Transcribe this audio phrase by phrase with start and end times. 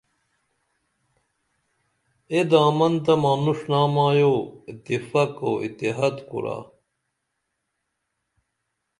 [2.31, 4.33] اے دامن تہ مانُݜ نامایو
[4.69, 6.57] اتفاق و اتحاد کُرا